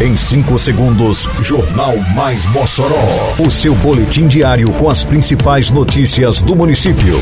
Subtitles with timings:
[0.00, 3.34] Em 5 segundos, Jornal Mais Mossoró.
[3.36, 7.18] O seu boletim diário com as principais notícias do município.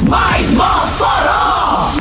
[0.00, 1.92] Mais Mossoró!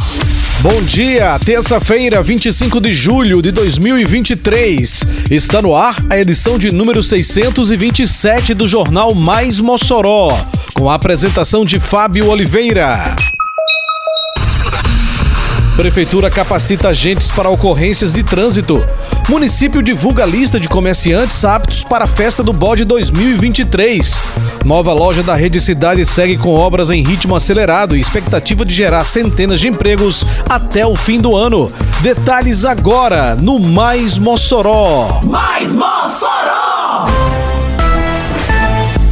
[0.62, 5.06] Bom dia, terça-feira, 25 de julho de 2023.
[5.30, 10.36] Está no ar a edição de número 627 do Jornal Mais Mossoró,
[10.74, 13.16] com a apresentação de Fábio Oliveira.
[15.82, 18.86] Prefeitura capacita agentes para ocorrências de trânsito.
[19.28, 24.22] Município divulga lista de comerciantes aptos para a festa do bode 2023.
[24.64, 29.04] Nova loja da Rede Cidade segue com obras em ritmo acelerado e expectativa de gerar
[29.06, 31.68] centenas de empregos até o fim do ano.
[32.02, 35.20] Detalhes agora no Mais Mossoró.
[35.24, 37.41] Mais Mossoró!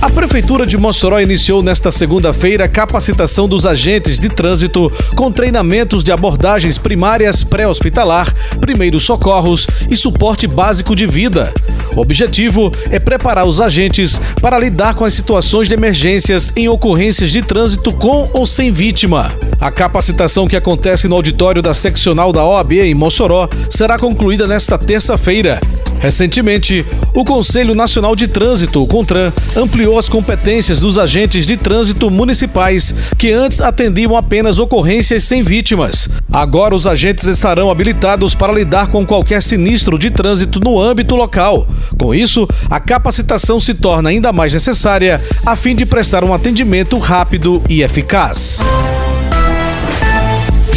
[0.02, 6.06] A Prefeitura de Mossoró iniciou nesta segunda-feira a capacitação dos agentes de trânsito com treinamentos
[6.06, 11.54] de abordagens primárias pré-hospitalar, primeiros socorros e suporte básico de vida.
[11.98, 17.30] O objetivo é preparar os agentes para lidar com as situações de emergências em ocorrências
[17.30, 19.30] de trânsito com ou sem vítima.
[19.60, 24.78] A capacitação que acontece no auditório da seccional da OAB em Mossoró será concluída nesta
[24.78, 25.60] terça-feira.
[26.00, 32.10] Recentemente, o Conselho Nacional de Trânsito, o CONTRAN, ampliou as competências dos agentes de trânsito
[32.10, 36.08] municipais que antes atendiam apenas ocorrências sem vítimas.
[36.32, 41.68] Agora, os agentes estarão habilitados para lidar com qualquer sinistro de trânsito no âmbito local.
[41.98, 46.98] Com isso, a capacitação se torna ainda mais necessária a fim de prestar um atendimento
[46.98, 48.60] rápido e eficaz.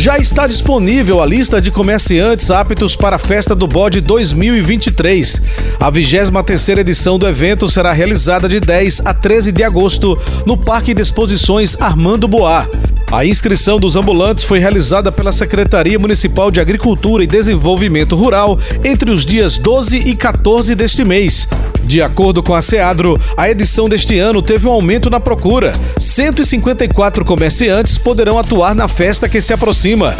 [0.02, 5.40] Já está disponível a lista de comerciantes aptos para a Festa do Bode 2023.
[5.78, 10.92] A 23 edição do evento será realizada de 10 a 13 de agosto no Parque
[10.92, 12.66] de Exposições Armando Boá.
[13.12, 19.08] A inscrição dos ambulantes foi realizada pela Secretaria Municipal de Agricultura e Desenvolvimento Rural entre
[19.08, 21.46] os dias 12 e 14 deste mês.
[21.84, 25.72] De acordo com a Seadro, a edição deste ano teve um aumento na procura.
[25.98, 30.14] 154 comerciantes poderão atuar na festa que se aproxima.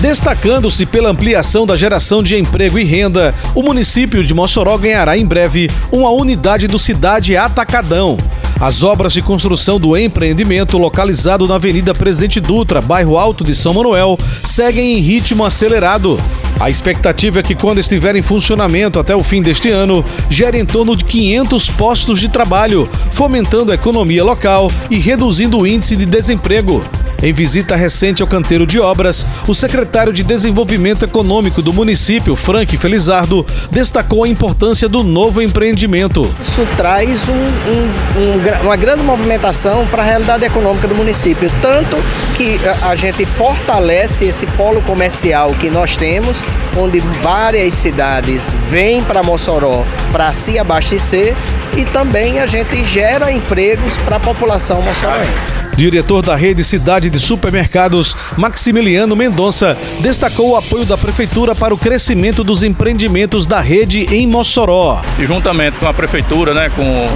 [0.00, 5.26] Destacando-se pela ampliação da geração de emprego e renda, o município de Mossoró ganhará em
[5.26, 8.16] breve uma unidade do Cidade Atacadão.
[8.60, 13.74] As obras de construção do empreendimento, localizado na Avenida Presidente Dutra, bairro Alto de São
[13.74, 16.20] Manuel, seguem em ritmo acelerado.
[16.60, 20.64] A expectativa é que, quando estiver em funcionamento até o fim deste ano, gere em
[20.64, 26.06] torno de 500 postos de trabalho, fomentando a economia local e reduzindo o índice de
[26.06, 26.82] desemprego.
[27.22, 32.76] Em visita recente ao canteiro de obras, o secretário de Desenvolvimento Econômico do município, Frank
[32.76, 36.28] Felizardo, destacou a importância do novo empreendimento.
[36.40, 41.96] Isso traz um, um, um, uma grande movimentação para a realidade econômica do município, tanto
[42.36, 46.42] que a, gente fortalece esse polo comercial que nós temos,
[46.76, 51.34] onde várias cidades vêm para Mossoró para se abastecer
[51.76, 55.52] e também a gente gera empregos para a população moçoroense.
[55.76, 61.78] Diretor da rede Cidade de Supermercados, Maximiliano Mendonça, destacou o apoio da Prefeitura para o
[61.78, 65.02] crescimento dos empreendimentos da rede em Mossoró.
[65.18, 67.08] E juntamente com a Prefeitura, né, com,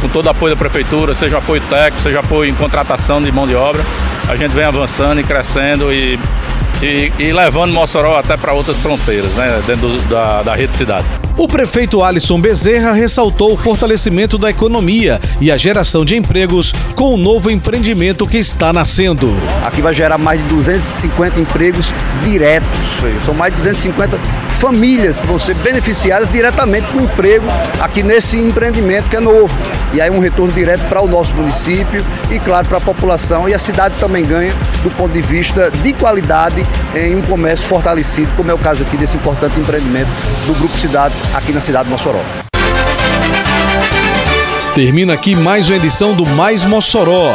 [0.00, 3.46] com todo o apoio da Prefeitura, seja apoio técnico, seja apoio em contratação de mão
[3.46, 3.82] de obra,
[4.28, 6.18] a gente vem avançando e crescendo e
[6.82, 11.06] e, e, levando Mossoró até para outras fronteiras, né, dentro do, da, da rede cidade.
[11.36, 17.14] O prefeito Alisson Bezerra ressaltou o fortalecimento da economia e a geração de empregos com
[17.14, 19.32] o novo empreendimento que está nascendo.
[19.64, 21.92] Aqui vai gerar mais de 250 empregos
[22.24, 22.68] diretos,
[23.24, 24.18] são mais de 250
[24.58, 27.46] famílias que vão ser beneficiadas diretamente com emprego
[27.80, 29.56] aqui nesse empreendimento que é novo.
[29.92, 33.48] E aí um retorno direto para o nosso município e, claro, para a população.
[33.48, 34.52] E a cidade também ganha
[34.82, 38.96] do ponto de vista de qualidade em um comércio fortalecido, como é o caso aqui
[38.96, 40.10] desse importante empreendimento
[40.46, 42.20] do Grupo Cidade aqui na cidade de Mossoró.
[44.74, 47.34] Termina aqui mais uma edição do Mais Mossoró,